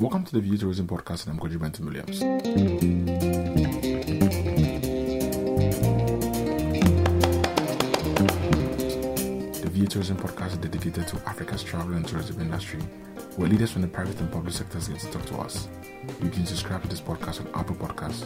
Welcome 0.00 0.24
to 0.24 0.32
the 0.32 0.40
VA 0.40 0.56
Tourism 0.56 0.86
Podcast, 0.86 1.26
and 1.26 1.38
I'm 1.38 1.46
Kojo 1.46 1.58
Bentum-Williams. 1.58 2.20
The 9.60 9.68
VA 9.68 9.86
Tourism 9.86 10.16
Podcast 10.16 10.52
is 10.52 10.56
dedicated 10.56 11.06
to 11.06 11.16
Africa's 11.28 11.62
travel 11.62 11.92
and 11.92 12.08
tourism 12.08 12.40
industry, 12.40 12.80
where 13.36 13.50
leaders 13.50 13.72
from 13.72 13.82
the 13.82 13.88
private 13.88 14.18
and 14.20 14.32
public 14.32 14.54
sectors 14.54 14.88
get 14.88 15.00
to 15.00 15.10
talk 15.10 15.26
to 15.26 15.36
us. 15.36 15.68
You 16.22 16.30
can 16.30 16.46
subscribe 16.46 16.80
to 16.80 16.88
this 16.88 17.02
podcast 17.02 17.40
on 17.40 17.60
Apple 17.60 17.76
Podcasts, 17.76 18.24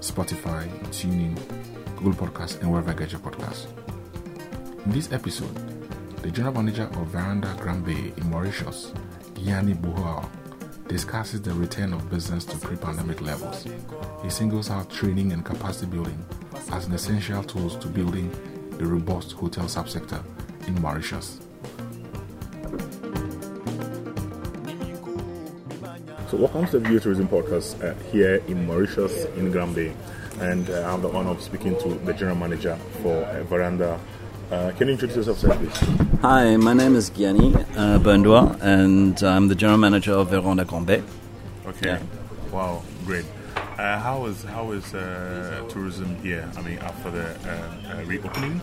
Spotify, 0.00 0.68
TuneIn, 0.90 1.38
Google 1.96 2.28
Podcasts, 2.28 2.60
and 2.60 2.70
wherever 2.70 2.92
you 2.92 2.98
get 2.98 3.12
your 3.12 3.22
podcasts. 3.22 3.64
In 4.84 4.92
this 4.92 5.10
episode, 5.10 5.56
the 6.20 6.30
general 6.30 6.52
manager 6.52 6.82
of 6.84 7.06
Veranda 7.06 7.56
Grand 7.58 7.82
Bay 7.82 8.12
in 8.14 8.28
Mauritius, 8.28 8.92
Giany 9.36 9.74
Bundhooa, 9.74 10.28
discusses 10.88 11.40
the 11.40 11.52
return 11.54 11.92
of 11.92 12.10
business 12.10 12.44
to 12.44 12.56
pre 12.58 12.76
pandemic 12.76 13.20
levels. 13.20 13.66
He 14.22 14.30
singles 14.30 14.70
out 14.70 14.90
training 14.90 15.32
and 15.32 15.44
capacity 15.44 15.86
building 15.86 16.24
as 16.72 16.86
an 16.86 16.92
essential 16.92 17.42
tools 17.42 17.76
to 17.76 17.88
building 17.88 18.30
a 18.80 18.84
robust 18.84 19.32
hotel 19.32 19.64
subsector 19.64 20.22
in 20.66 20.80
Mauritius. 20.80 21.40
So, 26.28 26.38
welcome 26.38 26.66
to 26.66 26.78
the 26.78 26.88
VA 26.88 27.00
Tourism 27.00 27.28
Podcast 27.28 27.82
uh, 27.82 27.94
here 28.10 28.42
in 28.48 28.66
Mauritius 28.66 29.24
in 29.36 29.50
Grand 29.50 29.74
Bay. 29.74 29.94
And 30.40 30.68
uh, 30.68 30.86
I 30.86 30.90
have 30.92 31.02
the 31.02 31.10
honor 31.10 31.30
of 31.30 31.40
speaking 31.42 31.78
to 31.80 31.94
the 31.94 32.12
general 32.12 32.36
manager 32.36 32.76
for 33.02 33.24
uh, 33.24 33.44
Veranda. 33.44 34.00
Uh, 34.50 34.70
can 34.72 34.88
you 34.88 34.92
introduce 34.92 35.16
yourself, 35.16 35.38
sir, 35.38 35.56
please? 35.56 36.20
Hi, 36.20 36.56
my 36.56 36.74
name 36.74 36.96
is 36.96 37.10
Giany 37.10 37.54
uh, 37.76 38.56
and 38.60 39.22
I'm 39.22 39.48
the 39.48 39.54
general 39.54 39.78
manager 39.78 40.12
of 40.12 40.28
Veranda 40.28 40.64
Grand 40.64 40.86
Bay. 40.86 41.02
Okay. 41.66 41.86
Yeah. 41.86 42.02
Wow, 42.52 42.82
great. 43.06 43.24
Uh, 43.56 43.98
how 43.98 44.26
is 44.26 44.44
how 44.44 44.72
is 44.72 44.94
uh, 44.94 45.64
tourism 45.68 46.14
here? 46.22 46.48
I 46.56 46.62
mean, 46.62 46.78
after 46.78 47.10
the 47.10 47.26
uh, 47.26 48.00
uh, 48.00 48.04
reopening, 48.04 48.60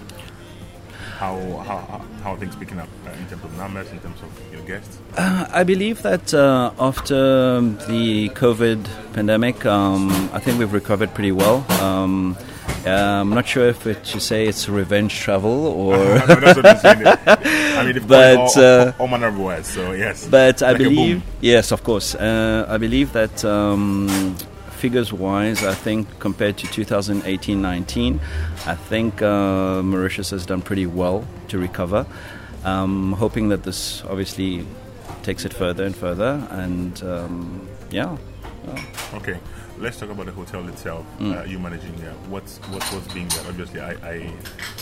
how, 1.18 1.36
how 1.66 1.78
how 1.78 2.02
how 2.24 2.34
are 2.34 2.38
things 2.38 2.56
picking 2.56 2.80
up 2.80 2.88
uh, 3.08 3.12
in 3.12 3.28
terms 3.28 3.44
of 3.44 3.58
numbers, 3.58 3.92
in 3.92 4.00
terms 4.00 4.22
of 4.22 4.54
your 4.54 4.62
guests? 4.62 5.00
Uh, 5.18 5.48
I 5.52 5.64
believe 5.64 6.04
that 6.04 6.34
uh, 6.34 6.72
after 6.80 7.60
the 7.90 8.30
COVID 8.30 8.88
pandemic, 9.14 9.66
um, 9.66 10.12
I 10.32 10.40
think 10.40 10.60
we've 10.60 10.74
recovered 10.74 11.14
pretty 11.14 11.32
well. 11.32 11.66
Um, 11.82 12.38
uh, 12.86 13.22
I'm 13.22 13.30
not 13.30 13.48
sure 13.48 13.68
if 13.68 13.86
it, 13.88 14.04
to 14.06 14.20
say 14.20 14.48
it's 14.48 14.68
revenge 14.70 15.16
travel 15.20 15.68
or. 15.68 15.96
I 15.96 16.26
that's 16.26 16.58
what 16.58 16.66
I'm 16.66 16.78
saying. 16.78 17.04
I 17.28 17.84
mean, 17.86 18.08
But, 18.08 18.38
all, 18.38 18.52
uh, 18.58 18.94
all 19.00 19.08
manner 19.08 19.28
of 19.28 19.38
words. 19.38 19.70
So 19.70 19.92
yes. 19.92 20.28
But 20.28 20.62
I 20.62 20.72
Like 20.72 20.82
a 20.82 20.84
believe, 20.84 21.24
yes, 21.42 21.72
of 21.72 21.84
course. 21.84 22.16
Uh, 22.16 22.66
I 22.68 22.78
believe 22.78 23.14
that 23.14 23.44
um, 23.46 24.36
figures 24.72 25.14
wise, 25.14 25.64
I 25.64 25.74
think 25.74 26.08
compared 26.20 26.58
to 26.58 26.68
2018 26.68 27.62
19, 27.62 28.20
I 28.66 28.76
think 28.76 29.22
uh, 29.22 29.82
Mauritius 29.84 30.32
has 30.32 30.46
done 30.46 30.62
pretty 30.62 30.86
well 30.88 31.26
to 31.50 31.58
recover. 31.58 32.06
Um, 32.64 33.14
hoping 33.14 33.50
that 33.50 33.64
this 33.64 34.04
obviously 34.06 34.66
takes 35.24 35.46
it 35.46 35.54
further 35.54 35.84
and 35.84 35.96
further. 35.96 36.48
And 36.52 37.02
um, 37.04 37.68
yeah. 37.92 38.18
yeah. 38.66 38.86
Okay, 39.16 39.40
let's 39.82 39.98
talk 40.00 40.10
about 40.10 40.26
the 40.28 40.32
hotel 40.32 40.68
itself. 40.70 41.06
Mm. 41.20 41.40
Uh, 41.42 41.44
you 41.46 41.60
managing 41.60 41.96
there? 41.98 42.14
What's 42.30 42.58
what's 42.70 42.92
what's 42.94 43.12
being 43.14 43.28
there? 43.30 43.44
Obviously, 43.48 43.80
I, 43.82 43.92
I 44.08 44.14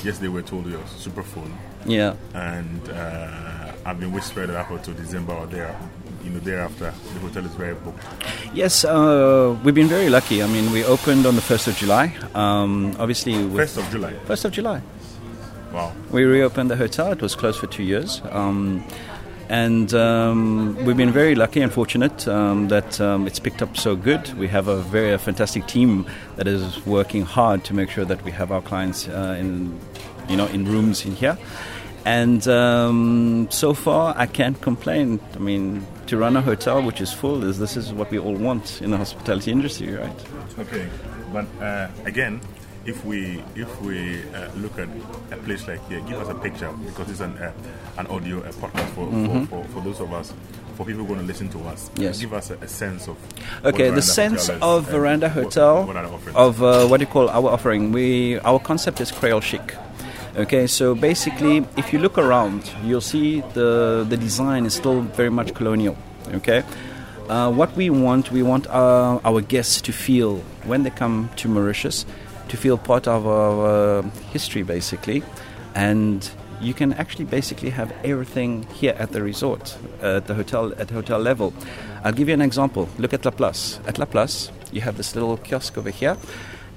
yesterday 0.03 0.27
we 0.27 0.41
were 0.41 0.41
told 0.41 0.65
you're 0.67 0.85
super 0.87 1.23
full, 1.23 1.47
Yeah. 1.85 2.15
and 2.33 2.89
uh, 2.89 3.71
I've 3.85 3.99
been 3.99 4.11
whispered 4.11 4.49
that 4.49 4.57
up 4.57 4.69
until 4.71 4.93
December 4.93 5.33
or 5.33 5.47
there. 5.47 5.75
You 6.23 6.31
know, 6.31 6.39
thereafter 6.39 6.93
the 7.13 7.19
hotel 7.21 7.45
is 7.45 7.53
very 7.55 7.73
booked. 7.75 8.03
Yes, 8.53 8.83
uh, 8.83 9.57
we've 9.63 9.73
been 9.73 9.87
very 9.87 10.09
lucky. 10.09 10.43
I 10.43 10.47
mean, 10.47 10.69
we 10.71 10.83
opened 10.83 11.25
on 11.25 11.35
the 11.35 11.41
1st 11.41 11.69
of 11.69 11.75
July. 11.77 12.13
Um, 12.35 12.93
obviously, 12.99 13.33
First 13.55 13.77
of 13.77 13.89
July. 13.89 14.13
1st 14.27 14.45
of 14.45 14.51
July. 14.51 14.81
Wow. 15.71 15.93
We 16.11 16.23
reopened 16.25 16.69
the 16.71 16.75
hotel. 16.75 17.11
It 17.13 17.21
was 17.21 17.35
closed 17.35 17.59
for 17.59 17.67
two 17.67 17.83
years. 17.83 18.21
Um, 18.31 18.83
and 19.49 19.91
um, 19.95 20.75
we've 20.85 20.95
been 20.95 21.11
very 21.11 21.33
lucky 21.33 21.61
and 21.61 21.73
fortunate 21.73 22.27
um, 22.27 22.67
that 22.67 23.01
um, 23.01 23.25
it's 23.25 23.39
picked 23.39 23.63
up 23.63 23.75
so 23.75 23.95
good. 23.95 24.31
We 24.37 24.47
have 24.47 24.67
a 24.67 24.77
very 24.77 25.11
a 25.11 25.17
fantastic 25.17 25.65
team 25.65 26.05
that 26.35 26.47
is 26.47 26.85
working 26.85 27.23
hard 27.23 27.63
to 27.65 27.73
make 27.73 27.89
sure 27.89 28.05
that 28.05 28.23
we 28.23 28.31
have 28.31 28.51
our 28.51 28.61
clients 28.61 29.07
uh, 29.07 29.35
in, 29.39 29.79
you 30.27 30.37
know, 30.37 30.45
in 30.47 30.65
rooms 30.65 31.03
in 31.03 31.15
here. 31.15 31.35
And 32.05 32.47
um, 32.47 33.47
so 33.49 33.73
far, 33.73 34.13
I 34.15 34.27
can't 34.27 34.59
complain. 34.61 35.19
I 35.33 35.39
mean, 35.39 35.85
to 36.07 36.17
run 36.17 36.37
a 36.37 36.41
hotel 36.41 36.81
which 36.83 37.01
is 37.01 37.11
full 37.11 37.43
is 37.43 37.57
this 37.57 37.75
is 37.75 37.91
what 37.91 38.11
we 38.11 38.19
all 38.19 38.35
want 38.35 38.81
in 38.83 38.91
the 38.91 38.97
hospitality 38.97 39.51
industry, 39.51 39.95
right? 39.95 40.25
Okay, 40.59 40.87
but 41.33 41.45
uh, 41.59 41.89
again, 42.05 42.39
if 42.85 43.03
we 43.05 43.43
if 43.55 43.81
we 43.81 44.21
uh, 44.33 44.49
look 44.55 44.77
at 44.79 44.87
a 45.31 45.37
place 45.37 45.67
like 45.67 45.85
here, 45.87 46.01
give 46.01 46.19
us 46.19 46.29
a 46.29 46.35
picture 46.35 46.71
because 46.85 47.09
it's 47.09 47.19
an 47.19 47.37
uh, 47.37 47.51
an 47.97 48.07
audio 48.07 48.39
a 48.39 48.49
podcast 48.49 48.89
for, 48.89 49.11
for, 49.11 49.45
for, 49.47 49.63
for 49.69 49.81
those 49.81 49.99
of 49.99 50.13
us 50.13 50.33
for 50.75 50.85
people 50.85 51.03
going 51.03 51.19
to 51.19 51.25
listen 51.25 51.49
to 51.49 51.59
us. 51.67 51.89
Mm-hmm. 51.89 52.01
Yes. 52.03 52.21
give 52.21 52.33
us 52.33 52.51
a, 52.51 52.55
a 52.55 52.67
sense 52.67 53.07
of 53.07 53.17
Okay, 53.65 53.89
the 53.89 54.01
sense 54.01 54.43
is 54.43 54.61
of 54.61 54.83
and 54.83 54.87
Veranda 54.87 55.29
Hotel 55.29 55.85
What, 55.85 55.97
are 55.97 56.05
of 56.35 56.63
uh, 56.63 56.87
what 56.87 56.97
do 56.97 57.03
you 57.03 57.11
call 57.11 57.29
our 57.29 57.49
offering. 57.49 57.91
We 57.91 58.39
our 58.39 58.59
concept 58.59 59.01
is 59.01 59.11
Creole 59.11 59.41
chic. 59.41 59.75
Okay, 60.37 60.67
so 60.67 60.95
basically, 60.95 61.65
if 61.75 61.91
you 61.91 61.99
look 61.99 62.17
around, 62.17 62.71
you'll 62.83 63.01
see 63.01 63.41
the 63.53 64.05
the 64.07 64.15
design 64.15 64.65
is 64.65 64.73
still 64.73 65.01
very 65.01 65.31
much 65.31 65.53
colonial. 65.53 65.97
Okay, 66.33 66.63
uh, 67.29 67.51
what 67.51 67.75
we 67.75 67.89
want, 67.89 68.31
we 68.31 68.41
want 68.41 68.65
our, 68.67 69.21
our 69.23 69.41
guests 69.41 69.81
to 69.81 69.91
feel 69.91 70.37
when 70.63 70.83
they 70.83 70.89
come 70.89 71.29
to 71.35 71.47
Mauritius, 71.47 72.05
to 72.49 72.57
feel 72.57 72.77
part 72.77 73.07
of 73.07 73.25
our 73.25 74.03
history, 74.31 74.63
basically, 74.63 75.23
and 75.75 76.29
you 76.61 76.73
can 76.73 76.93
actually 76.93 77.25
basically 77.25 77.69
have 77.69 77.93
everything 78.03 78.63
here 78.73 78.95
at 78.97 79.11
the 79.11 79.21
resort, 79.21 79.77
uh, 80.03 80.17
at 80.17 80.27
the 80.27 80.33
hotel, 80.33 80.73
at 80.77 80.89
hotel 80.89 81.19
level. 81.19 81.53
I'll 82.03 82.11
give 82.11 82.27
you 82.27 82.33
an 82.33 82.41
example. 82.41 82.89
Look 82.97 83.13
at 83.13 83.23
La 83.23 83.31
Place. 83.31 83.79
At 83.87 83.97
La 83.97 84.05
Place, 84.05 84.51
you 84.71 84.81
have 84.81 84.97
this 84.97 85.15
little 85.15 85.37
kiosk 85.37 85.77
over 85.77 85.89
here, 85.89 86.17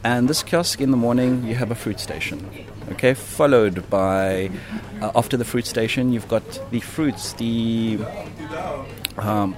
and 0.05 0.29
this 0.29 0.43
kiosk 0.43 0.81
in 0.81 0.91
the 0.91 0.97
morning, 0.97 1.45
you 1.45 1.55
have 1.55 1.71
a 1.71 1.75
fruit 1.75 1.99
station. 1.99 2.49
Okay, 2.93 3.15
followed 3.15 3.89
by 3.91 4.51
uh, 5.01 5.13
after 5.15 5.37
the 5.37 5.45
fruit 5.45 5.67
station, 5.67 6.13
you've 6.13 6.29
got 6.29 6.43
the 6.71 6.81
fruits, 6.81 7.33
the 7.35 7.99
um, 9.19 9.57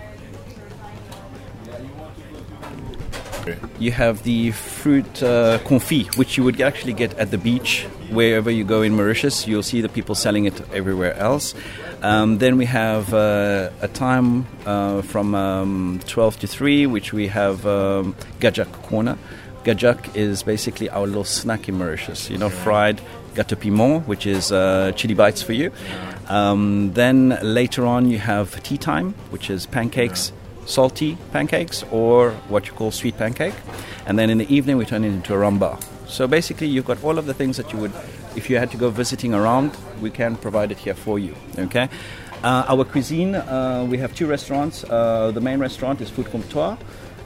Okay. 3.16 3.33
You 3.78 3.92
have 3.92 4.22
the 4.22 4.50
fruit 4.52 5.22
uh, 5.22 5.58
confit, 5.64 6.16
which 6.16 6.36
you 6.36 6.44
would 6.44 6.60
actually 6.60 6.92
get 6.92 7.14
at 7.18 7.30
the 7.30 7.38
beach 7.38 7.84
wherever 8.10 8.50
you 8.50 8.64
go 8.64 8.82
in 8.82 8.94
Mauritius. 8.94 9.46
You'll 9.46 9.62
see 9.62 9.80
the 9.80 9.88
people 9.88 10.14
selling 10.14 10.44
it 10.44 10.60
everywhere 10.72 11.14
else. 11.14 11.54
Um, 12.02 12.38
then 12.38 12.56
we 12.56 12.66
have 12.66 13.12
uh, 13.14 13.70
a 13.80 13.88
time 13.88 14.46
uh, 14.66 15.02
from 15.02 15.34
um, 15.34 16.00
12 16.06 16.40
to 16.40 16.46
3, 16.46 16.86
which 16.86 17.12
we 17.12 17.28
have 17.28 17.66
um, 17.66 18.14
Gajak 18.40 18.70
Corner. 18.82 19.18
Gajak 19.64 20.14
is 20.14 20.42
basically 20.42 20.90
our 20.90 21.06
little 21.06 21.24
snack 21.24 21.68
in 21.68 21.78
Mauritius, 21.78 22.28
you 22.28 22.36
know, 22.36 22.50
fried 22.50 23.00
gâteau 23.34 23.58
piment, 23.58 24.06
which 24.06 24.26
is 24.26 24.52
uh, 24.52 24.92
chili 24.94 25.14
bites 25.14 25.42
for 25.42 25.52
you. 25.52 25.72
Um, 26.28 26.92
then 26.92 27.38
later 27.42 27.84
on, 27.84 28.08
you 28.08 28.18
have 28.18 28.62
tea 28.62 28.78
time, 28.78 29.14
which 29.30 29.50
is 29.50 29.66
pancakes, 29.66 30.32
salty 30.66 31.16
pancakes, 31.32 31.84
or 31.90 32.32
what 32.48 32.66
you 32.66 32.72
call 32.72 32.90
sweet 32.90 33.16
pancake. 33.16 33.54
And 34.06 34.18
then 34.18 34.30
in 34.30 34.38
the 34.38 34.54
evening, 34.54 34.76
we 34.76 34.84
turn 34.84 35.04
it 35.04 35.08
into 35.08 35.34
a 35.34 35.36
ramba. 35.36 35.82
So 36.06 36.26
basically, 36.26 36.66
you've 36.66 36.84
got 36.84 37.02
all 37.02 37.18
of 37.18 37.26
the 37.26 37.34
things 37.34 37.56
that 37.56 37.72
you 37.72 37.78
would, 37.78 37.92
if 38.36 38.50
you 38.50 38.58
had 38.58 38.70
to 38.72 38.76
go 38.76 38.90
visiting 38.90 39.34
around, 39.34 39.76
we 40.00 40.10
can 40.10 40.36
provide 40.36 40.70
it 40.70 40.78
here 40.78 40.94
for 40.94 41.18
you. 41.18 41.34
Okay. 41.58 41.88
Uh, 42.42 42.64
our 42.68 42.84
cuisine, 42.84 43.34
uh, 43.34 43.86
we 43.88 43.96
have 43.96 44.14
two 44.14 44.26
restaurants. 44.26 44.84
Uh, 44.84 45.30
the 45.30 45.40
main 45.40 45.58
restaurant 45.58 46.00
is 46.02 46.10
Food 46.10 46.26
Comptoir, 46.26 46.78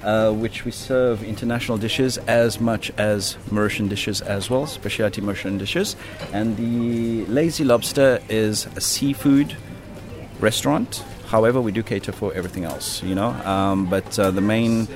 uh, 0.05 0.31
which 0.33 0.65
we 0.65 0.71
serve 0.71 1.25
international 1.25 1.77
dishes 1.77 2.19
as 2.29 2.61
much 2.61 2.93
as 2.99 3.37
Mauritian 3.51 3.89
dishes 3.89 4.21
as 4.21 4.49
well, 4.49 4.65
specialty 4.67 5.21
Mauritian 5.21 5.59
dishes. 5.59 5.97
And 6.33 6.57
the 6.57 7.27
Lazy 7.27 7.65
Lobster 7.65 8.21
is 8.29 8.67
a 8.77 8.81
seafood 8.81 9.57
restaurant. 10.41 11.05
However, 11.27 11.61
we 11.61 11.73
do 11.73 11.83
cater 11.83 12.13
for 12.13 12.33
everything 12.35 12.65
else, 12.65 13.03
you 13.03 13.15
know. 13.15 13.29
Um, 13.45 13.87
but 13.87 14.19
uh, 14.19 14.31
the 14.31 14.41
main 14.41 14.89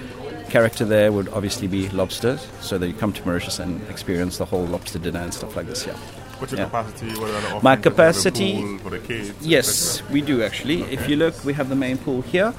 character 0.48 0.84
there 0.84 1.12
would 1.12 1.28
obviously 1.28 1.66
be 1.66 1.88
lobster, 1.90 2.38
so 2.60 2.78
that 2.78 2.86
you 2.86 2.94
come 2.94 3.12
to 3.12 3.26
Mauritius 3.26 3.58
and 3.58 3.80
experience 3.88 4.38
the 4.38 4.44
whole 4.44 4.66
lobster 4.66 4.98
dinner 4.98 5.20
and 5.20 5.32
stuff 5.32 5.56
like 5.56 5.66
this. 5.66 5.86
Yeah. 5.86 5.94
What's 6.38 6.52
your 6.52 6.60
yeah. 6.60 6.66
capacity? 6.66 7.06
What 7.20 7.30
are 7.30 7.32
the 7.32 7.46
offerings? 7.46 7.62
My 7.62 7.76
capacity- 7.76 8.60
pool 8.60 8.78
for 8.78 8.90
the 8.90 8.98
kids. 8.98 9.46
Yes, 9.46 10.02
we 10.10 10.20
do 10.20 10.42
actually. 10.42 10.82
If 10.82 11.08
you 11.08 11.16
look, 11.16 11.44
we 11.44 11.52
have 11.52 11.68
the 11.68 11.76
main 11.76 11.98
pool 11.98 12.22
here, 12.22 12.52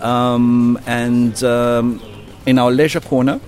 um, 0.00 0.78
and 0.86 1.42
um, 1.44 2.00
in 2.46 2.58
our 2.58 2.70
leisure 2.70 3.00
corner, 3.00 3.40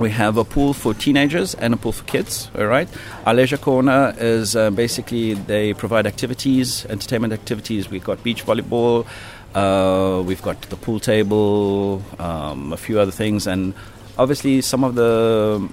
we 0.00 0.10
have 0.10 0.36
a 0.36 0.44
pool 0.44 0.72
for 0.72 0.94
teenagers 0.94 1.54
and 1.54 1.74
a 1.74 1.76
pool 1.76 1.92
for 1.92 2.04
kids. 2.04 2.50
All 2.58 2.66
right. 2.66 2.88
Our 3.26 3.34
leisure 3.34 3.58
corner 3.58 4.14
is 4.18 4.56
uh, 4.56 4.70
basically 4.70 5.34
they 5.34 5.74
provide 5.74 6.06
activities, 6.06 6.86
entertainment 6.86 7.32
activities. 7.32 7.90
We've 7.90 8.04
got 8.04 8.22
beach 8.24 8.44
volleyball, 8.44 9.06
Uh, 9.54 10.22
we've 10.24 10.42
got 10.42 10.62
the 10.70 10.76
pool 10.76 11.00
table, 11.00 12.02
um, 12.20 12.72
a 12.72 12.76
few 12.76 13.00
other 13.00 13.10
things, 13.10 13.48
and 13.48 13.74
obviously 14.16 14.60
some 14.60 14.84
of 14.84 14.94
the 14.94 15.68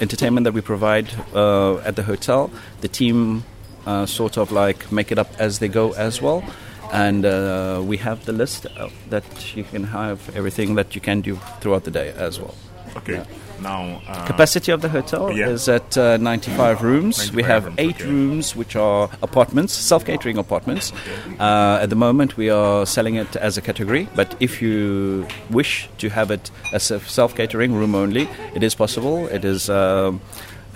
entertainment 0.00 0.44
that 0.44 0.52
we 0.52 0.60
provide 0.60 1.08
uh, 1.34 1.76
at 1.88 1.96
the 1.96 2.02
hotel. 2.02 2.50
The 2.82 2.88
team 2.88 3.44
uh, 3.86 4.04
sort 4.06 4.36
of 4.36 4.52
like 4.52 4.92
make 4.92 5.10
it 5.10 5.18
up 5.18 5.28
as 5.38 5.58
they 5.58 5.68
go 5.68 5.92
as 5.92 6.20
well. 6.20 6.44
And 6.92 7.24
uh, 7.24 7.80
we 7.82 7.96
have 7.96 8.24
the 8.24 8.32
list 8.32 8.66
uh, 8.66 8.90
that 9.08 9.56
you 9.56 9.64
can 9.64 9.84
have 9.84 10.18
everything 10.36 10.76
that 10.76 10.94
you 10.94 11.00
can 11.00 11.22
do 11.22 11.36
throughout 11.60 11.84
the 11.84 11.90
day 11.90 12.12
as 12.16 12.38
well. 12.38 12.54
Okay. 12.96 13.14
Yeah. 13.14 13.24
Now, 13.60 14.02
uh, 14.06 14.26
capacity 14.26 14.72
of 14.72 14.82
the 14.82 14.88
hotel 14.88 15.32
yeah. 15.32 15.48
is 15.48 15.68
at 15.68 15.96
uh, 15.96 16.16
95 16.18 16.82
rooms. 16.82 17.18
95 17.18 17.34
we 17.34 17.42
have 17.42 17.64
rooms, 17.64 17.76
eight 17.78 17.94
okay. 17.96 18.04
rooms, 18.04 18.56
which 18.56 18.76
are 18.76 19.10
apartments, 19.22 19.72
self-catering 19.72 20.38
apartments. 20.38 20.92
Okay. 20.92 21.36
Uh, 21.38 21.78
at 21.80 21.90
the 21.90 21.96
moment, 21.96 22.36
we 22.36 22.50
are 22.50 22.84
selling 22.84 23.14
it 23.14 23.36
as 23.36 23.56
a 23.56 23.62
category, 23.62 24.08
but 24.14 24.34
if 24.40 24.60
you 24.60 25.26
wish 25.50 25.88
to 25.98 26.08
have 26.10 26.30
it 26.30 26.50
as 26.72 26.90
a 26.90 27.00
self-catering 27.00 27.74
room 27.74 27.94
only, 27.94 28.28
it 28.54 28.62
is 28.62 28.74
possible. 28.74 29.26
It 29.28 29.44
is. 29.44 29.70
Um, 29.70 30.20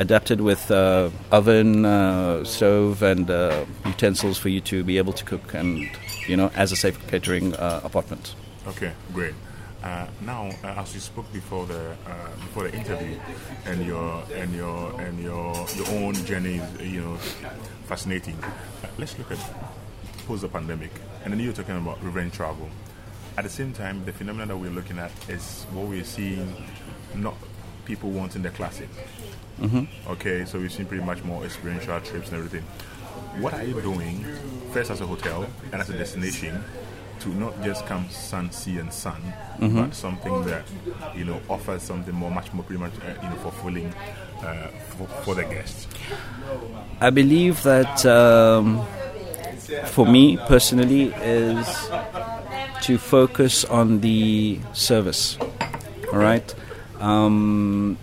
adapted 0.01 0.41
with 0.41 0.71
uh, 0.71 1.11
oven, 1.33 1.85
uh, 1.85 2.45
stove, 2.45 3.03
and 3.03 3.29
uh, 3.29 3.65
utensils 3.85 4.39
for 4.39 4.49
you 4.49 4.61
to 4.61 4.85
be 4.85 4.97
able 4.97 5.13
to 5.13 5.25
cook 5.25 5.55
and 5.55 5.91
you 6.29 6.37
know 6.37 6.53
as 6.55 6.71
a 6.71 6.77
safe 6.77 7.05
catering 7.09 7.53
apartment. 7.59 8.37
Okay, 8.69 8.93
great. 9.13 9.35
Uh, 9.83 10.07
now, 10.23 10.51
uh, 10.65 10.69
as 10.79 10.93
you 10.95 11.01
spoke 11.01 11.33
before 11.33 11.65
the 11.67 11.97
uh, 12.07 12.29
before 12.41 12.65
the 12.65 12.75
interview, 12.75 13.17
and 13.65 13.87
your 13.87 14.25
and 14.35 14.53
your 14.55 15.01
and 15.01 15.21
your 15.21 15.55
your 15.77 15.89
own 16.01 16.15
journey 16.27 16.57
is 16.57 16.83
you 16.83 17.01
know 17.01 17.17
fascinating. 17.87 18.37
Uh, 18.43 18.89
let's 18.99 19.17
look 19.19 19.31
at 19.31 19.39
post 20.27 20.43
the 20.43 20.49
pandemic, 20.49 20.91
and 21.23 21.33
then 21.33 21.39
you're 21.39 21.53
talking 21.53 21.77
about 21.77 22.03
revenge 22.03 22.33
travel. 22.33 22.69
At 23.37 23.45
the 23.45 23.51
same 23.51 23.73
time, 23.73 24.05
the 24.05 24.13
phenomenon 24.13 24.49
that 24.49 24.57
we're 24.57 24.71
looking 24.71 24.99
at 24.99 25.13
is 25.29 25.65
what 25.73 25.87
we're 25.87 26.03
seeing, 26.03 26.53
not 27.15 27.37
people 27.85 28.11
wanting 28.11 28.43
the 28.43 28.51
classic. 28.51 28.89
Mm-hmm. 29.61 30.11
Okay, 30.11 30.45
so 30.45 30.59
we've 30.59 30.73
seen 30.73 30.87
pretty 30.87 31.05
much 31.05 31.23
more 31.23 31.45
experiential 31.45 32.01
trips 32.01 32.31
and 32.31 32.39
everything. 32.39 32.63
What 33.41 33.55
are 33.55 33.63
you 33.63 33.81
doing 33.81 34.25
first 34.73 34.91
as 34.91 35.01
a 35.01 35.07
hotel 35.07 35.47
and 35.73 35.81
as 35.81 35.89
a 35.89 35.93
destination 35.97 36.65
to 37.21 37.29
not 37.31 37.61
just 37.63 37.87
come 37.87 38.09
sun, 38.11 38.51
sea, 38.51 38.79
and 38.79 38.93
sun, 38.93 39.21
mm-hmm. 39.59 39.83
but 39.83 39.95
something 39.95 40.45
that 40.45 40.65
you 41.15 41.25
know 41.25 41.41
offers 41.49 41.83
something 41.83 42.15
more, 42.15 42.31
much 42.31 42.53
more, 42.53 42.65
pretty 42.65 42.81
much 42.81 42.93
uh, 43.01 43.23
you 43.23 43.29
know 43.29 43.37
fulfilling 43.37 43.93
uh, 44.43 44.69
for, 44.97 45.07
for, 45.25 45.35
the 45.35 45.45
guests. 45.45 45.87
I 47.01 47.11
believe 47.11 47.63
that 47.65 48.05
um, 48.07 48.87
for 49.87 50.07
me 50.07 50.37
personally 50.37 51.13
is 51.23 51.67
to 52.83 52.99
focus 52.99 53.65
on 53.65 54.01
the 54.01 54.61
service. 54.73 55.39
All 56.13 56.19
right. 56.19 56.55
Um, 57.01 57.99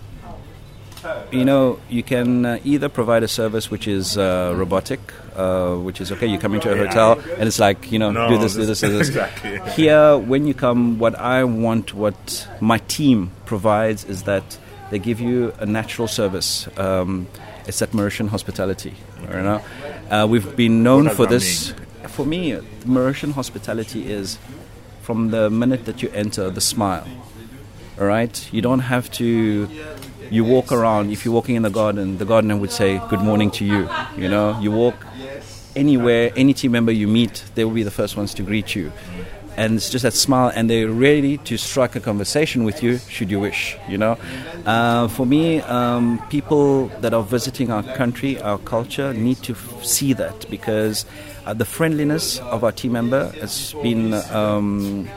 you 1.30 1.44
know, 1.44 1.78
you 1.88 2.02
can 2.02 2.44
uh, 2.44 2.58
either 2.64 2.88
provide 2.88 3.22
a 3.22 3.28
service 3.28 3.70
which 3.70 3.86
is 3.86 4.16
uh, 4.16 4.54
robotic, 4.56 5.00
uh, 5.36 5.76
which 5.76 6.00
is 6.00 6.10
okay. 6.12 6.26
You 6.26 6.38
come 6.38 6.54
into 6.54 6.72
a 6.72 6.76
hotel 6.76 7.20
and 7.38 7.46
it's 7.46 7.58
like 7.58 7.92
you 7.92 7.98
know, 7.98 8.10
no, 8.10 8.28
do 8.28 8.38
this, 8.38 8.54
do 8.54 8.66
this, 8.66 8.80
do 8.80 8.98
this. 8.98 9.08
exactly. 9.14 9.60
Here, 9.72 10.16
when 10.16 10.46
you 10.46 10.54
come, 10.54 10.98
what 10.98 11.14
I 11.14 11.44
want, 11.44 11.94
what 11.94 12.48
my 12.60 12.78
team 12.78 13.30
provides, 13.44 14.04
is 14.04 14.24
that 14.24 14.58
they 14.90 14.98
give 14.98 15.20
you 15.20 15.52
a 15.58 15.66
natural 15.66 16.08
service. 16.08 16.68
Um, 16.78 17.26
it's 17.66 17.80
that 17.80 17.90
Mauritian 17.90 18.28
hospitality. 18.28 18.94
You 19.20 19.28
know, 19.28 19.62
uh, 20.10 20.26
we've 20.28 20.56
been 20.56 20.82
known 20.82 21.10
for 21.10 21.26
this. 21.26 21.72
Mean? 21.72 22.08
For 22.08 22.24
me, 22.24 22.52
Mauritian 22.84 23.32
hospitality 23.32 24.10
is 24.10 24.38
from 25.02 25.30
the 25.30 25.50
minute 25.50 25.84
that 25.84 26.02
you 26.02 26.08
enter, 26.10 26.50
the 26.50 26.60
smile. 26.60 27.06
All 27.98 28.06
right, 28.06 28.52
you 28.52 28.62
don't 28.62 28.80
have 28.80 29.10
to 29.12 29.68
you 30.30 30.44
walk 30.44 30.72
around, 30.72 31.10
if 31.10 31.24
you're 31.24 31.34
walking 31.34 31.56
in 31.56 31.62
the 31.62 31.70
garden, 31.70 32.18
the 32.18 32.24
gardener 32.24 32.56
would 32.56 32.70
say, 32.70 33.00
Good 33.08 33.20
morning 33.20 33.50
to 33.52 33.64
you. 33.64 33.88
You 34.16 34.28
know, 34.28 34.58
you 34.60 34.70
walk 34.70 34.94
anywhere, 35.76 36.32
any 36.34 36.54
team 36.54 36.72
member 36.72 36.90
you 36.92 37.06
meet, 37.06 37.44
they 37.54 37.64
will 37.64 37.72
be 37.72 37.82
the 37.84 37.90
first 37.90 38.16
ones 38.16 38.34
to 38.34 38.42
greet 38.42 38.74
you. 38.74 38.90
And 39.56 39.76
it's 39.76 39.88
just 39.88 40.02
that 40.02 40.12
smile, 40.12 40.52
and 40.54 40.68
they're 40.68 40.90
ready 40.90 41.38
to 41.38 41.56
strike 41.56 41.96
a 41.96 42.00
conversation 42.00 42.64
with 42.64 42.82
you 42.82 42.98
should 43.08 43.30
you 43.30 43.40
wish. 43.40 43.76
You 43.88 43.96
know, 43.96 44.18
uh, 44.66 45.08
for 45.08 45.24
me, 45.24 45.60
um, 45.62 46.22
people 46.28 46.88
that 47.00 47.14
are 47.14 47.22
visiting 47.22 47.70
our 47.70 47.82
country, 47.82 48.38
our 48.42 48.58
culture, 48.58 49.14
need 49.14 49.38
to 49.44 49.52
f- 49.52 49.82
see 49.82 50.12
that 50.12 50.44
because 50.50 51.06
uh, 51.46 51.54
the 51.54 51.64
friendliness 51.64 52.38
of 52.40 52.64
our 52.64 52.72
team 52.72 52.92
member 52.92 53.30
has 53.40 53.74
been 53.82 54.12
um, 54.12 55.08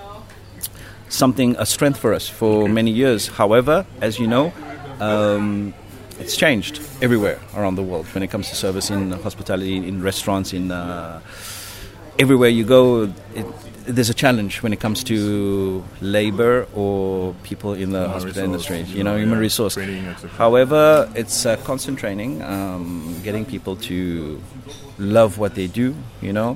something 1.10 1.56
a 1.58 1.66
strength 1.66 2.00
for 2.00 2.14
us 2.14 2.30
for 2.30 2.70
many 2.70 2.92
years. 2.92 3.28
However, 3.28 3.86
as 4.00 4.20
you 4.20 4.28
know, 4.28 4.54
um, 5.02 5.74
it's 6.19 6.36
changed 6.36 6.81
everywhere 7.01 7.39
around 7.56 7.75
the 7.75 7.83
world 7.83 8.06
when 8.07 8.24
it 8.24 8.27
comes 8.27 8.50
to 8.50 8.56
service 8.56 8.89
in 8.89 9.12
hospitality, 9.12 9.77
in 9.77 10.01
restaurants, 10.01 10.54
in 10.54 10.71
uh, 10.71 11.21
everywhere 12.18 12.50
you 12.50 12.66
go. 12.66 13.13
It, 13.36 13.45
there's 13.86 14.10
a 14.10 14.13
challenge 14.13 14.62
when 14.62 14.71
it 14.71 14.80
comes 14.80 15.04
to 15.06 15.83
labor 16.01 16.68
or 16.75 17.33
people 17.42 17.74
in 17.74 17.92
the 17.92 18.07
hospital 18.07 18.44
industry, 18.44 18.81
you 18.81 19.04
know, 19.04 19.18
human 19.18 19.39
yeah, 19.39 19.42
resource. 19.42 19.77
However, 20.38 21.12
it's 21.16 21.45
uh, 21.45 21.56
constant 21.63 21.98
training, 21.98 22.44
um, 22.44 23.15
getting 23.24 23.45
people 23.45 23.75
to 23.77 24.39
love 25.00 25.39
what 25.39 25.56
they 25.56 25.65
do, 25.65 25.95
you 26.22 26.33
know. 26.33 26.56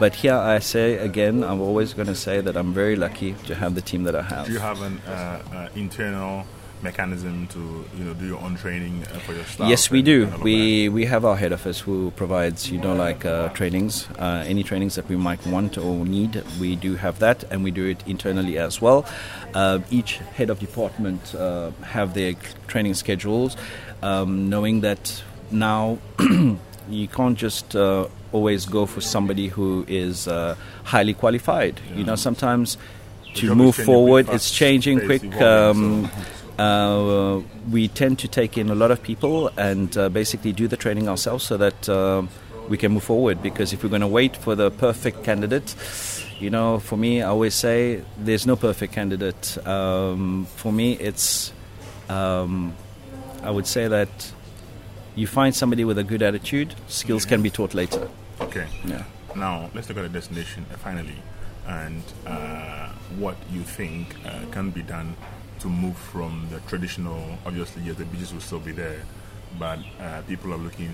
But 0.00 0.14
here 0.14 0.34
I 0.34 0.60
say 0.60 0.96
again, 0.96 1.44
I'm 1.44 1.60
always 1.60 1.92
going 1.92 2.08
to 2.08 2.14
say 2.14 2.40
that 2.40 2.56
I'm 2.56 2.72
very 2.72 2.96
lucky 2.96 3.34
to 3.46 3.54
have 3.54 3.74
the 3.74 3.82
team 3.82 4.04
that 4.04 4.16
I 4.16 4.22
have. 4.22 4.46
Do 4.46 4.52
you 4.52 4.58
have 4.58 4.80
an 4.80 4.98
uh, 5.06 5.10
uh, 5.52 5.68
internal 5.74 6.46
mechanism 6.82 7.46
to 7.48 7.84
you 7.96 8.04
know 8.04 8.14
do 8.14 8.26
your 8.26 8.40
own 8.40 8.56
training 8.56 9.04
uh, 9.04 9.18
for 9.20 9.32
your 9.32 9.44
staff? 9.44 9.68
Yes, 9.68 9.90
we 9.90 10.02
do. 10.02 10.26
We 10.42 10.88
we 10.88 11.04
have 11.06 11.24
our 11.24 11.36
head 11.36 11.52
office 11.52 11.80
who 11.80 12.10
provides 12.12 12.70
you 12.70 12.78
know 12.78 12.94
like 12.94 13.24
uh, 13.24 13.48
trainings, 13.50 14.08
uh, 14.18 14.44
any 14.46 14.62
trainings 14.62 14.94
that 14.96 15.08
we 15.08 15.16
might 15.16 15.44
want 15.46 15.78
or 15.78 16.04
need. 16.04 16.42
We 16.60 16.76
do 16.76 16.96
have 16.96 17.18
that, 17.20 17.44
and 17.50 17.62
we 17.64 17.70
do 17.70 17.86
it 17.86 18.02
internally 18.06 18.58
as 18.58 18.80
well. 18.80 19.04
Uh, 19.54 19.80
each 19.90 20.18
head 20.34 20.50
of 20.50 20.58
department 20.58 21.34
uh, 21.34 21.70
have 21.82 22.14
their 22.14 22.34
training 22.66 22.94
schedules, 22.94 23.56
um, 24.02 24.48
knowing 24.48 24.80
that 24.80 25.22
now 25.50 25.98
you 26.88 27.08
can't 27.08 27.38
just 27.38 27.76
uh, 27.76 28.08
always 28.32 28.66
go 28.66 28.86
for 28.86 29.00
somebody 29.00 29.48
who 29.48 29.84
is 29.88 30.28
highly 30.84 31.14
qualified. 31.14 31.80
Yeah. 31.90 31.98
You 31.98 32.04
know, 32.04 32.16
sometimes 32.16 32.76
to 33.34 33.54
move 33.54 33.76
forward, 33.76 34.28
it's 34.30 34.50
changing 34.50 35.00
quick. 35.00 35.24
Um, 35.40 36.10
uh, 36.58 37.40
we 37.70 37.88
tend 37.88 38.18
to 38.20 38.28
take 38.28 38.58
in 38.58 38.70
a 38.70 38.74
lot 38.74 38.90
of 38.90 39.02
people 39.02 39.48
and 39.56 39.96
uh, 39.96 40.08
basically 40.08 40.52
do 40.52 40.68
the 40.68 40.76
training 40.76 41.08
ourselves 41.08 41.44
so 41.44 41.56
that 41.56 41.88
uh, 41.88 42.22
we 42.68 42.76
can 42.76 42.92
move 42.92 43.04
forward. 43.04 43.42
Because 43.42 43.72
if 43.72 43.82
we're 43.82 43.90
going 43.90 44.02
to 44.02 44.06
wait 44.06 44.36
for 44.36 44.54
the 44.54 44.70
perfect 44.70 45.24
candidate, 45.24 45.74
you 46.38 46.50
know, 46.50 46.78
for 46.78 46.96
me, 46.96 47.22
I 47.22 47.28
always 47.28 47.54
say 47.54 48.02
there's 48.18 48.46
no 48.46 48.56
perfect 48.56 48.92
candidate. 48.92 49.58
Um, 49.66 50.46
for 50.56 50.72
me, 50.72 50.94
it's, 50.94 51.52
um, 52.08 52.74
I 53.42 53.50
would 53.50 53.66
say 53.66 53.88
that 53.88 54.32
you 55.14 55.26
find 55.26 55.54
somebody 55.54 55.84
with 55.84 55.98
a 55.98 56.04
good 56.04 56.22
attitude, 56.22 56.74
skills 56.88 57.24
can 57.24 57.42
be 57.42 57.50
taught 57.50 57.74
later. 57.74 58.08
Okay. 58.40 58.66
Yeah. 58.84 59.04
Now, 59.36 59.70
let's 59.74 59.88
look 59.88 59.98
at 59.98 60.02
the 60.02 60.08
destination 60.08 60.66
uh, 60.72 60.76
finally 60.76 61.16
and 61.66 62.02
uh, 62.26 62.88
what 63.18 63.36
you 63.52 63.62
think 63.62 64.16
uh, 64.26 64.44
can 64.50 64.70
be 64.70 64.82
done 64.82 65.14
to 65.62 65.68
move 65.68 65.96
from 65.96 66.46
the 66.50 66.58
traditional. 66.60 67.38
Obviously, 67.46 67.82
yes, 67.82 67.96
the 67.96 68.04
beaches 68.04 68.32
will 68.32 68.40
still 68.40 68.58
be 68.58 68.72
there, 68.72 69.00
but 69.58 69.78
uh, 70.00 70.20
people 70.22 70.52
are 70.52 70.58
looking 70.58 70.92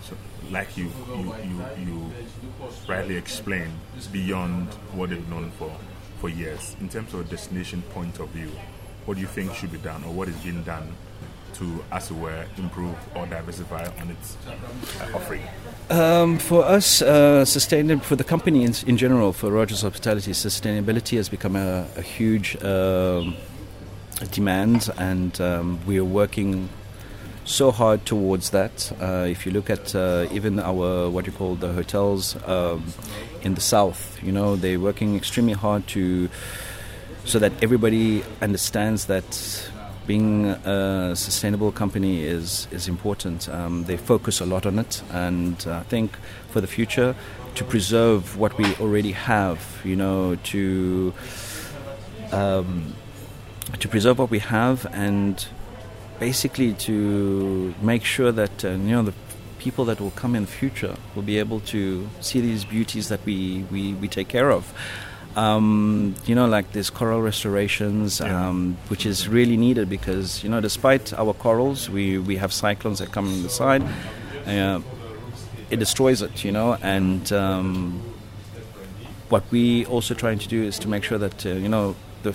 like 0.51 0.77
you, 0.77 0.93
you, 1.17 1.35
you, 1.45 1.65
you 1.87 2.13
rightly 2.87 3.17
explained 3.17 3.73
beyond 4.13 4.69
what 4.93 5.11
they've 5.11 5.29
known 5.29 5.51
for 5.53 5.73
for 6.21 6.29
years. 6.29 6.77
In 6.81 6.89
terms 6.89 7.15
of 7.15 7.31
destination 7.31 7.83
point 7.95 8.21
of 8.21 8.29
view, 8.31 8.51
what 9.07 9.15
do 9.15 9.21
you 9.21 9.27
think 9.27 9.55
should 9.55 9.73
be 9.73 9.79
done, 9.79 10.05
or 10.05 10.13
what 10.13 10.29
is 10.29 10.37
being 10.37 10.63
done 10.65 10.95
to, 11.55 11.83
as 11.91 12.11
it 12.11 12.17
were, 12.17 12.45
improve 12.59 12.97
or 13.17 13.25
diversify 13.27 13.87
on 14.01 14.11
its 14.11 14.37
uh, 14.47 15.17
offering? 15.17 15.43
Um, 15.89 16.39
for 16.39 16.63
us, 16.63 17.01
uh, 17.01 17.47
sustainable 17.47 18.05
for 18.05 18.17
the 18.17 18.25
company 18.25 18.65
in, 18.65 18.75
in, 18.87 18.99
general, 18.99 19.33
for 19.33 19.51
Rogers 19.51 19.81
Hospitality, 19.81 20.33
sustainability 20.33 21.17
has 21.17 21.31
become 21.31 21.57
a, 21.57 21.87
a 21.97 22.03
huge. 22.03 22.63
Um, 22.63 23.35
demand, 24.27 24.91
and 24.99 25.41
um, 25.41 25.79
we 25.87 25.99
are 25.99 26.05
working 26.05 26.69
so 27.45 27.71
hard 27.71 28.05
towards 28.05 28.51
that. 28.51 28.93
Uh, 29.01 29.27
if 29.29 29.47
you 29.47 29.53
look 29.53 29.71
at 29.71 29.95
uh, 29.95 30.27
even 30.33 30.59
our 30.59 31.09
what 31.09 31.27
you 31.27 31.33
call 31.33 31.55
the 31.55 31.73
hotels 31.73 32.37
um, 32.47 32.93
in 33.43 33.55
the 33.55 33.61
south, 33.61 34.23
you 34.23 34.33
know 34.33 34.57
they're 34.57 34.81
working 34.81 35.17
extremely 35.17 35.55
hard 35.55 35.87
to 35.89 36.29
so 37.25 37.39
that 37.39 37.53
everybody 37.63 38.23
understands 38.41 39.07
that 39.07 39.71
being 40.07 40.47
a 40.47 41.15
sustainable 41.15 41.71
company 41.71 42.25
is 42.25 42.67
is 42.71 42.89
important. 42.89 43.49
Um, 43.49 43.85
they 43.85 43.97
focus 43.97 44.41
a 44.41 44.47
lot 44.47 44.67
on 44.67 44.79
it, 44.79 45.03
and 45.13 45.57
I 45.67 45.83
think 45.85 46.17
for 46.51 46.61
the 46.61 46.67
future, 46.67 47.15
to 47.55 47.65
preserve 47.65 48.39
what 48.39 48.57
we 48.57 48.75
already 48.77 49.13
have, 49.13 49.59
you 49.85 49.97
know, 49.97 50.37
to 50.45 51.13
um, 52.33 52.95
to 53.79 53.89
preserve 53.89 54.19
what 54.19 54.31
we 54.31 54.39
have, 54.39 54.87
and 54.93 55.47
basically 56.19 56.73
to 56.75 57.75
make 57.83 58.05
sure 58.05 58.33
that 58.33 58.65
uh, 58.65 58.71
you 58.71 58.93
know 58.93 59.03
the 59.03 59.15
people 59.59 59.85
that 59.85 60.01
will 60.01 60.13
come 60.13 60.35
in 60.35 60.43
the 60.45 60.51
future 60.51 60.97
will 61.15 61.23
be 61.23 61.39
able 61.39 61.61
to 61.61 62.09
see 62.21 62.41
these 62.41 62.65
beauties 62.65 63.09
that 63.09 63.25
we, 63.25 63.65
we, 63.71 63.93
we 63.95 64.09
take 64.09 64.29
care 64.29 64.51
of. 64.51 64.73
Um, 65.37 66.15
you 66.27 66.35
know, 66.35 66.47
like 66.47 66.73
these 66.73 66.91
coral 66.91 67.21
restorations, 67.21 68.21
um, 68.21 68.77
which 68.89 69.05
is 69.05 69.29
really 69.29 69.57
needed 69.57 69.89
because, 69.89 70.43
you 70.43 70.49
know, 70.49 70.61
despite 70.61 71.13
our 71.13 71.35
corals, 71.35 71.91
we, 71.91 72.19
we 72.19 72.37
have 72.37 72.53
cyclones 72.53 72.99
that 72.99 73.13
come 73.13 73.29
on 73.29 73.43
the 73.43 73.49
side. 73.49 73.83
Uh, 74.47 74.81
it 75.71 75.79
destroys 75.79 76.23
it, 76.23 76.45
you 76.45 76.51
know, 76.51 76.79
and 76.83 77.31
um, 77.33 78.01
what 79.29 79.45
we 79.51 79.85
also 79.87 80.15
trying 80.15 80.39
to 80.39 80.49
do 80.49 80.63
is 80.63 80.79
to 80.79 80.89
make 80.89 81.05
sure 81.05 81.19
that, 81.19 81.45
uh, 81.45 81.51
you 81.51 81.69
know, 81.69 81.95
the 82.23 82.35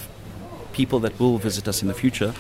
people 0.74 1.00
that 1.02 1.18
will 1.20 1.38
visit 1.38 1.68
us 1.68 1.82
in 1.82 1.88
the 1.88 1.94
future 1.94 2.34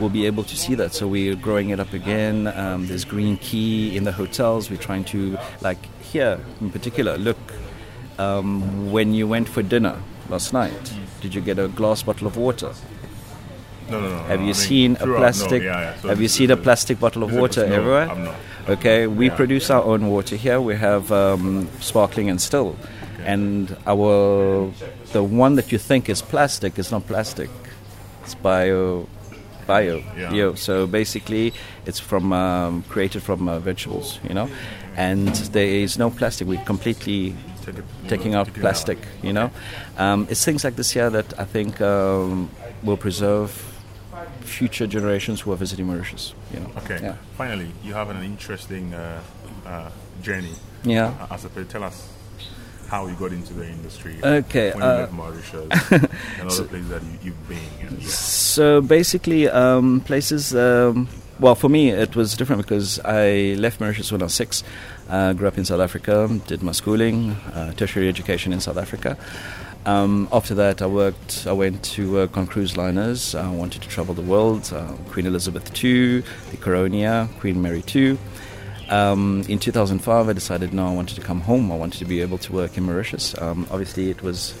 will 0.00 0.10
be 0.10 0.26
able 0.26 0.44
to 0.44 0.56
see 0.56 0.74
that. 0.74 0.92
So 0.92 1.08
we're 1.08 1.36
growing 1.36 1.70
it 1.70 1.80
up 1.80 1.92
again. 1.92 2.48
Um, 2.48 2.86
there's 2.86 3.04
green 3.04 3.38
key 3.38 3.96
in 3.96 4.04
the 4.04 4.12
hotels. 4.12 4.70
We're 4.70 4.76
trying 4.76 5.04
to, 5.04 5.38
like 5.62 5.78
here 6.02 6.38
in 6.60 6.70
particular, 6.70 7.16
look, 7.16 7.38
um, 8.18 8.92
when 8.92 9.14
you 9.14 9.26
went 9.26 9.48
for 9.48 9.62
dinner 9.62 9.96
last 10.28 10.52
night, 10.52 10.92
did 11.20 11.34
you 11.34 11.40
get 11.40 11.58
a 11.58 11.68
glass 11.68 12.02
bottle 12.02 12.26
of 12.26 12.36
water? 12.36 12.72
No, 13.90 14.00
no, 14.00 14.08
no. 14.08 14.22
Have 14.24 14.40
you 14.40 14.44
I 14.44 14.46
mean, 14.46 14.54
seen 14.54 14.96
a 14.96 15.06
plastic? 15.06 15.62
No, 15.62 15.68
yeah, 15.68 15.80
yeah. 15.80 16.00
So 16.00 16.08
have 16.08 16.20
you 16.20 16.28
seen 16.28 16.50
a 16.50 16.56
plastic 16.56 16.98
bottle 16.98 17.22
of 17.22 17.32
water 17.32 17.66
no, 17.66 17.74
everywhere? 17.74 18.10
I'm 18.10 18.24
not. 18.24 18.34
Okay, 18.68 19.06
we 19.06 19.26
Yeah. 19.28 19.36
produce 19.36 19.70
our 19.70 19.82
own 19.84 20.08
water 20.08 20.34
here. 20.36 20.60
We 20.60 20.74
have 20.74 21.12
um, 21.12 21.68
sparkling 21.80 22.28
and 22.28 22.40
still, 22.40 22.76
and 23.24 23.76
our 23.86 24.72
the 25.12 25.22
one 25.22 25.54
that 25.54 25.70
you 25.70 25.78
think 25.78 26.08
is 26.08 26.20
plastic 26.20 26.78
is 26.78 26.90
not 26.90 27.06
plastic. 27.06 27.48
It's 28.26 28.34
bio, 28.34 29.06
bio, 29.68 30.02
Yeah. 30.16 30.30
bio. 30.30 30.54
So 30.54 30.86
basically, 30.88 31.52
it's 31.86 32.00
from 32.00 32.32
um, 32.32 32.82
created 32.88 33.22
from 33.22 33.48
uh, 33.48 33.60
vegetables, 33.60 34.18
you 34.28 34.34
know, 34.34 34.48
and 34.96 35.28
there 35.52 35.66
is 35.84 35.96
no 35.96 36.10
plastic. 36.10 36.48
We're 36.48 36.64
completely 36.64 37.34
Take 37.64 37.78
it- 37.78 37.84
taking 38.08 38.34
out 38.34 38.52
plastic. 38.52 38.98
You 39.22 39.32
know, 39.32 39.50
um, 39.96 40.26
it's 40.28 40.44
things 40.44 40.64
like 40.64 40.74
this 40.74 40.90
here 40.90 41.08
that 41.10 41.38
I 41.38 41.44
think 41.44 41.80
um, 41.80 42.50
will 42.82 42.96
preserve 42.96 43.50
future 44.40 44.88
generations 44.88 45.40
who 45.42 45.52
are 45.52 45.56
visiting 45.58 45.86
Mauritius. 45.86 46.34
You 46.52 46.60
know. 46.60 46.70
Okay. 46.78 46.98
Yeah. 47.02 47.14
Finally, 47.38 47.70
you 47.84 47.94
have 47.94 48.10
an 48.10 48.22
interesting 48.24 48.92
uh, 48.94 49.20
uh, 49.64 49.90
journey. 50.20 50.54
Yeah. 50.82 51.14
Uh, 51.30 51.34
as 51.34 51.44
a 51.44 51.64
tell 51.64 51.84
us 51.84 52.08
how 52.88 53.06
you 53.06 53.14
got 53.14 53.32
into 53.32 53.52
the 53.54 53.66
industry. 53.66 54.16
Okay, 54.22 54.70
When 54.70 54.82
you 54.82 54.88
uh, 54.88 54.96
left 54.98 55.12
Mauritius 55.12 55.52
and 55.92 56.50
other 56.50 56.64
places 56.64 56.88
that 56.88 57.02
you, 57.02 57.18
you've 57.22 57.48
been. 57.48 57.58
And, 57.80 58.02
yeah. 58.02 58.08
So 58.08 58.80
basically, 58.80 59.48
um, 59.48 60.00
places. 60.00 60.54
Um, 60.54 61.08
well, 61.38 61.54
for 61.54 61.68
me, 61.68 61.90
it 61.90 62.16
was 62.16 62.34
different 62.34 62.62
because 62.62 62.98
I 63.04 63.56
left 63.58 63.80
Mauritius 63.80 64.10
when 64.10 64.22
I 64.22 64.24
was 64.24 64.34
six. 64.34 64.64
Uh, 65.08 65.34
grew 65.34 65.46
up 65.46 65.58
in 65.58 65.64
South 65.64 65.80
Africa, 65.80 66.28
did 66.46 66.62
my 66.62 66.72
schooling, 66.72 67.32
uh, 67.52 67.72
tertiary 67.74 68.08
education 68.08 68.52
in 68.52 68.60
South 68.60 68.78
Africa. 68.78 69.18
Um, 69.84 70.28
after 70.32 70.54
that, 70.54 70.82
I 70.82 70.86
worked. 70.86 71.46
I 71.46 71.52
went 71.52 71.84
to 71.94 72.10
work 72.10 72.36
on 72.36 72.46
cruise 72.48 72.76
liners. 72.76 73.34
I 73.36 73.48
wanted 73.50 73.82
to 73.82 73.88
travel 73.88 74.14
the 74.14 74.22
world. 74.22 74.72
Uh, 74.74 74.92
Queen 75.10 75.26
Elizabeth 75.26 75.84
II, 75.84 76.22
the 76.50 76.56
Caronia, 76.56 77.28
Queen 77.38 77.62
Mary 77.62 77.84
II. 77.94 78.18
Um, 78.88 79.42
in 79.48 79.58
2005, 79.58 80.28
I 80.28 80.32
decided 80.32 80.72
no, 80.72 80.86
I 80.86 80.92
wanted 80.92 81.16
to 81.16 81.20
come 81.20 81.40
home. 81.40 81.72
I 81.72 81.76
wanted 81.76 81.98
to 81.98 82.04
be 82.04 82.20
able 82.20 82.38
to 82.38 82.52
work 82.52 82.76
in 82.76 82.84
Mauritius. 82.84 83.36
Um, 83.40 83.66
obviously, 83.70 84.10
it 84.10 84.22
was 84.22 84.54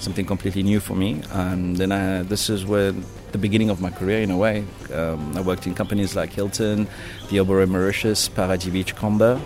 something 0.00 0.26
completely 0.26 0.62
new 0.62 0.80
for 0.80 0.94
me. 0.94 1.22
And 1.32 1.76
then 1.76 1.92
I, 1.92 2.22
this 2.22 2.50
is 2.50 2.66
where 2.66 2.92
the 3.32 3.38
beginning 3.38 3.70
of 3.70 3.80
my 3.80 3.90
career, 3.90 4.22
in 4.22 4.30
a 4.30 4.36
way. 4.36 4.64
Um, 4.92 5.36
I 5.36 5.40
worked 5.40 5.66
in 5.66 5.74
companies 5.74 6.16
like 6.16 6.32
Hilton, 6.32 6.88
the 7.30 7.36
Oberoi 7.36 7.68
Mauritius, 7.68 8.28
Paradis 8.28 8.70
Beachcomber. 8.70 9.40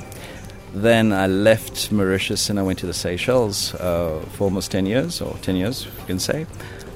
Then 0.73 1.13
I 1.13 1.27
left 1.27 1.93
Mauritius 1.93 2.51
and 2.51 2.59
I 2.59 2.63
went 2.63 2.81
to 2.81 2.87
the 2.87 2.95
Seychelles 2.95 3.75
uh, 3.75 4.21
for 4.33 4.45
almost 4.45 4.71
10 4.73 4.87
years, 4.87 5.21
or 5.21 5.37
10 5.43 5.57
years, 5.57 5.85
you 5.85 6.07
can 6.07 6.19
say. 6.19 6.47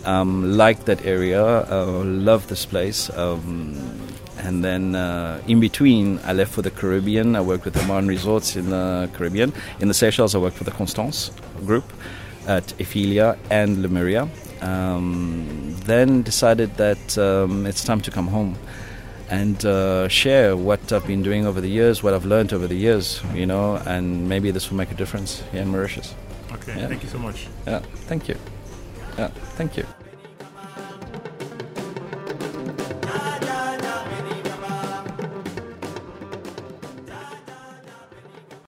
Um, 0.04 0.56
liked 0.56 0.86
that 0.86 1.04
area, 1.04 1.44
uh, 1.44 2.02
loved 2.04 2.48
this 2.48 2.64
place. 2.64 3.10
Um, 3.10 3.74
and 4.48 4.64
then 4.64 4.94
uh, 4.94 5.42
in 5.46 5.60
between, 5.60 6.18
I 6.24 6.32
left 6.32 6.52
for 6.54 6.62
the 6.62 6.70
Caribbean. 6.70 7.36
I 7.36 7.42
worked 7.42 7.66
with 7.66 7.76
Aman 7.82 8.08
Resorts 8.08 8.56
in 8.56 8.70
the 8.70 9.10
Caribbean. 9.12 9.52
In 9.80 9.88
the 9.88 9.94
Seychelles, 9.94 10.34
I 10.34 10.38
worked 10.38 10.56
for 10.56 10.64
the 10.64 10.70
Constance 10.70 11.30
Group 11.66 11.84
at 12.46 12.72
Ephelia 12.80 13.36
and 13.50 13.82
Lemuria. 13.82 14.26
Um, 14.62 15.76
then 15.84 16.22
decided 16.22 16.74
that 16.76 17.18
um, 17.18 17.66
it's 17.66 17.84
time 17.84 18.00
to 18.00 18.10
come 18.10 18.26
home 18.26 18.56
and 19.28 19.62
uh, 19.66 20.08
share 20.08 20.56
what 20.56 20.92
I've 20.94 21.06
been 21.06 21.22
doing 21.22 21.44
over 21.46 21.60
the 21.60 21.68
years, 21.68 22.02
what 22.02 22.14
I've 22.14 22.24
learned 22.24 22.54
over 22.54 22.66
the 22.66 22.80
years, 22.86 23.20
you 23.34 23.44
know, 23.44 23.76
and 23.84 24.30
maybe 24.30 24.50
this 24.50 24.70
will 24.70 24.78
make 24.78 24.90
a 24.90 24.94
difference 24.94 25.42
here 25.52 25.60
in 25.60 25.68
Mauritius. 25.68 26.14
Okay. 26.52 26.74
Yeah. 26.74 26.88
Thank 26.88 27.02
you 27.02 27.10
so 27.10 27.18
much. 27.18 27.48
Yeah, 27.66 27.80
thank 28.08 28.28
you. 28.28 28.36
Yeah, 29.18 29.28
thank 29.58 29.76
you. 29.76 29.84